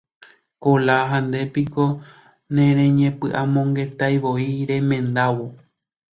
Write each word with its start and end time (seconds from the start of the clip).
Kola, 0.63 0.95
ha 1.09 1.17
ndépiko 1.25 1.83
nereñepy'amongetaietevoi 2.55 4.49
remendárõ. 4.69 5.47